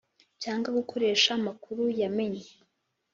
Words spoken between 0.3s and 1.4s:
cyangwa gukoresha